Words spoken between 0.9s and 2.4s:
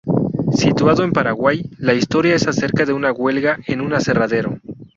en Paraguay, la historia